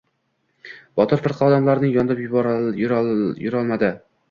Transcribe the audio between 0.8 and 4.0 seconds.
Botir firqa odamlarni yorib yurolmadi.